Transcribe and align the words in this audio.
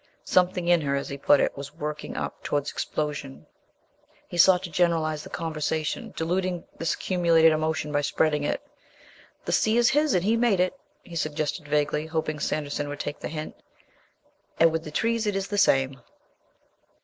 Something 0.25 0.67
in 0.67 0.81
her, 0.81 0.95
as 0.95 1.09
he 1.09 1.17
put 1.19 1.39
it, 1.39 1.55
was 1.55 1.75
"working 1.75 2.17
up" 2.17 2.43
towards 2.43 2.71
explosion. 2.71 3.45
He 4.27 4.35
sought 4.35 4.63
to 4.63 4.71
generalize 4.71 5.23
the 5.23 5.29
conversation, 5.29 6.11
diluting 6.17 6.63
this 6.79 6.95
accumulated 6.95 7.51
emotion 7.51 7.91
by 7.91 8.01
spreading 8.01 8.41
it. 8.43 8.63
"The 9.45 9.51
sea 9.51 9.77
is 9.77 9.91
His 9.91 10.15
and 10.15 10.23
He 10.23 10.35
made 10.35 10.59
it," 10.59 10.73
he 11.03 11.15
suggested 11.15 11.67
vaguely, 11.67 12.07
hoping 12.07 12.39
Sanderson 12.39 12.87
would 12.89 12.99
take 12.99 13.19
the 13.19 13.27
hint, 13.27 13.55
"and 14.59 14.71
with 14.71 14.85
the 14.85 14.89
trees 14.89 15.27
it 15.27 15.35
is 15.35 15.49
the 15.49 15.59
same...." 15.59 16.01